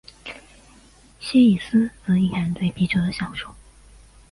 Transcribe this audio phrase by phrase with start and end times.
[1.19, 3.53] 西里斯则隐含对啤酒的享受。